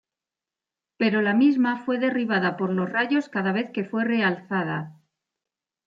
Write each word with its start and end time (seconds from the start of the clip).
Pero 0.97 1.21
la 1.21 1.35
misma 1.35 1.77
fue 1.77 1.99
derribada 1.99 2.57
por 2.57 2.73
los 2.73 2.89
rayos 2.89 3.29
cada 3.29 3.51
vez 3.51 3.69
que 3.71 3.85
fue 3.85 4.03
realzada. 4.03 4.99